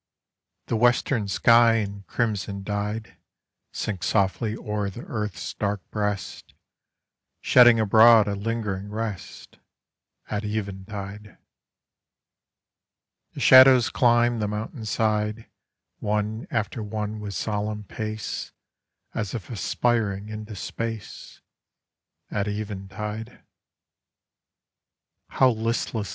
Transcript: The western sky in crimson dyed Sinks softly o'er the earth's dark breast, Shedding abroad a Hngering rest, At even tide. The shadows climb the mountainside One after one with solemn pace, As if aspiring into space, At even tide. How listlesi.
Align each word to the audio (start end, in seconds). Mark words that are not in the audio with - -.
The 0.65 0.75
western 0.75 1.27
sky 1.27 1.75
in 1.75 2.01
crimson 2.07 2.63
dyed 2.63 3.17
Sinks 3.71 4.07
softly 4.07 4.57
o'er 4.57 4.89
the 4.89 5.03
earth's 5.03 5.53
dark 5.53 5.87
breast, 5.91 6.55
Shedding 7.39 7.79
abroad 7.79 8.27
a 8.27 8.33
Hngering 8.33 8.89
rest, 8.89 9.59
At 10.27 10.43
even 10.43 10.85
tide. 10.85 11.37
The 13.33 13.41
shadows 13.41 13.91
climb 13.91 14.39
the 14.39 14.47
mountainside 14.47 15.47
One 15.99 16.47
after 16.49 16.81
one 16.81 17.19
with 17.19 17.35
solemn 17.35 17.83
pace, 17.83 18.53
As 19.13 19.35
if 19.35 19.51
aspiring 19.51 20.29
into 20.29 20.55
space, 20.55 21.41
At 22.31 22.47
even 22.47 22.87
tide. 22.87 23.43
How 25.27 25.51
listlesi. 25.51 26.09